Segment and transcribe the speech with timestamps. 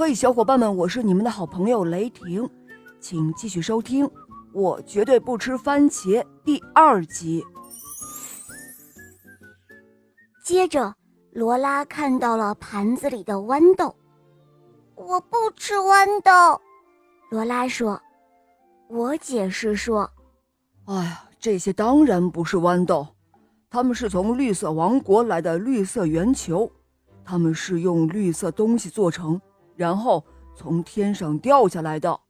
[0.00, 2.48] 嘿，小伙伴们，我是你们的好朋友雷霆，
[3.00, 4.06] 请继续收听
[4.54, 7.44] 《我绝对不吃番茄》第二集。
[10.42, 10.94] 接着，
[11.32, 13.94] 罗拉看到了盘子里的豌豆。
[14.94, 16.58] 我不吃豌豆，
[17.28, 18.00] 罗拉说。
[18.88, 20.10] 我解释说
[20.88, 23.06] ：“哎呀，这些当然不是豌豆，
[23.68, 26.72] 它们是从绿色王国来的绿色圆球，
[27.22, 29.38] 它们是用绿色东西做成，
[29.80, 30.22] 然后
[30.54, 32.20] 从天上掉下来的。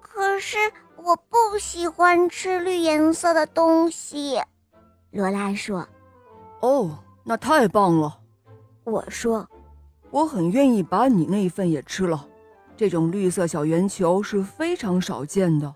[0.00, 0.56] 可是
[0.94, 4.40] 我不喜欢吃绿颜色的东西。”
[5.10, 5.88] 罗拉说。
[6.62, 8.20] “哦，那太棒了。”
[8.86, 9.48] 我说
[10.12, 12.24] ，“我很愿意把你那一份也吃了。
[12.76, 15.74] 这种绿色小圆球是非常少见的。”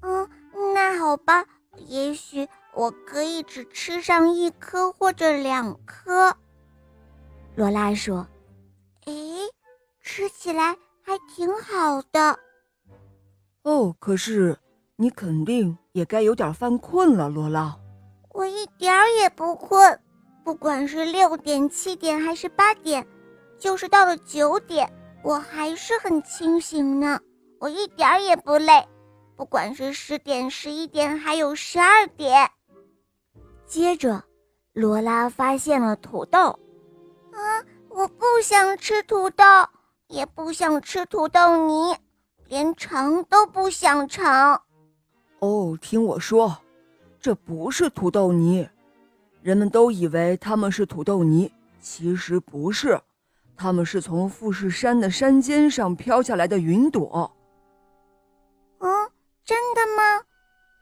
[0.00, 0.26] 嗯，
[0.74, 1.44] 那好吧，
[1.76, 6.34] 也许我可以只吃上一颗或者两颗。
[7.56, 8.41] 罗拉说：“哎，
[10.02, 12.38] 吃起来还挺好的。”
[13.62, 14.58] 哦，可是
[14.96, 17.76] 你肯定也该有点犯困了，罗拉。
[18.30, 20.00] 我一点儿也不困，
[20.44, 23.06] 不管是六点、七点还是八点，
[23.58, 24.90] 就是到了九点，
[25.22, 27.20] 我还是很清醒呢，
[27.60, 28.86] 我一点儿也不累。
[29.36, 32.50] 不管是十点、十一点，还有十二点。
[33.66, 34.22] 接着，
[34.72, 36.38] 罗拉发现了土豆。
[37.32, 39.44] 啊，我不想吃土豆，
[40.12, 41.96] 也不想吃土豆泥，
[42.46, 44.62] 连尝都不想尝。
[45.38, 46.54] 哦，听我说，
[47.18, 48.68] 这不是土豆泥。
[49.40, 53.00] 人们都以为它们是土豆泥，其实不是，
[53.56, 57.34] 它们是从富士山的山尖上飘下来的云朵。
[58.80, 59.10] 嗯
[59.46, 60.22] 真的吗？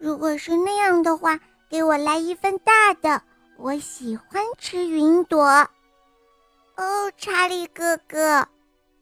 [0.01, 3.23] 如果是那样的话，给我来一份大的。
[3.57, 5.47] 我喜欢吃云朵。
[5.47, 8.47] 哦，查理哥哥，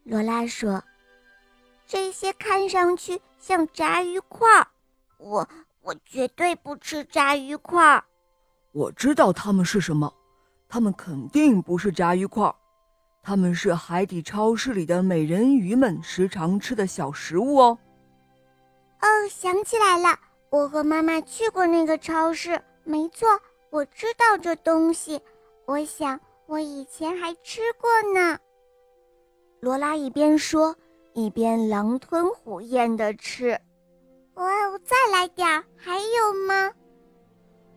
[0.09, 0.83] 罗拉说
[1.85, 4.67] ：“这些看上去像炸鱼块儿，
[5.19, 5.47] 我
[5.81, 8.03] 我绝对不吃炸鱼块儿。”
[8.73, 10.11] 我知道它们是什么，
[10.67, 12.55] 它们肯定不是炸鱼块儿，
[13.21, 17.77] 它们是海底超市里的美人鱼们时常吃的小食物哦。
[19.01, 20.19] 哦，想起来了，
[20.49, 22.59] 我和妈妈去过那个超市。
[22.83, 23.27] 没错，
[23.69, 25.21] 我知道这东西。
[25.65, 27.87] 我想我以前还吃过
[28.19, 28.39] 呢。
[29.61, 30.75] 罗拉一边说，
[31.13, 33.59] 一边狼吞虎咽地吃。
[34.35, 36.71] 哇哦，再来点儿，还有吗？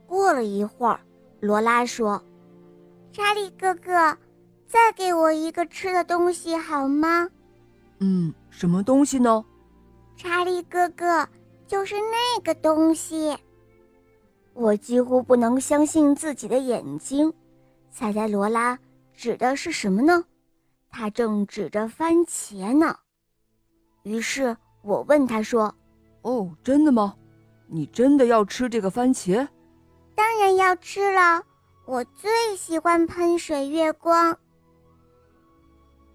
[0.06, 1.00] 过了一会儿，
[1.40, 2.22] 罗拉说
[3.12, 4.16] ：“查理哥哥，
[4.68, 7.28] 再给我一个吃的东西好吗？”
[7.98, 9.44] 嗯，什么东西呢？
[10.16, 11.28] 查理哥哥，
[11.66, 13.36] 就是那个东西。
[14.54, 17.32] 我几乎不能相信自己的眼睛。
[17.90, 18.78] 猜猜罗拉
[19.12, 20.24] 指的是什么呢？
[20.92, 22.96] 他正指着番茄呢。
[24.04, 25.74] 于是我问他说
[26.22, 27.16] ：“哦，真的吗？
[27.66, 29.48] 你真的要吃这个番茄
[30.14, 31.42] ？”“当然要吃了，
[31.86, 34.38] 我最喜欢喷水月光。”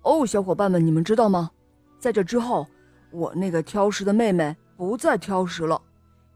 [0.03, 1.51] 哦，小伙伴们，你们知道吗？
[1.99, 2.65] 在这之后。
[3.09, 5.81] 我那个挑食的妹妹不再挑食了。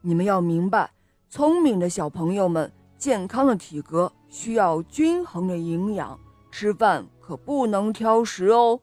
[0.00, 0.90] 你们要明白，
[1.28, 6.18] 聪明的小朋友们，健康的体格需要均衡的营养，
[6.50, 8.82] 吃饭可不能挑食哦。